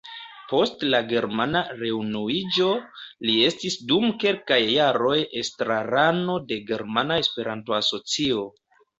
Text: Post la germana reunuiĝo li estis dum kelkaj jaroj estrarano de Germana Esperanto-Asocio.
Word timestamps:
Post 0.51 0.83
la 0.91 0.99
germana 1.09 1.59
reunuiĝo 1.81 2.69
li 3.29 3.35
estis 3.49 3.75
dum 3.91 4.07
kelkaj 4.23 4.57
jaroj 4.77 5.17
estrarano 5.41 6.39
de 6.53 6.57
Germana 6.71 7.19
Esperanto-Asocio. 7.25 8.47